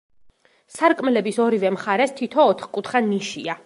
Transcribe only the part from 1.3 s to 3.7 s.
ორივე მხარეს თითო ოთკუთხა ნიშია.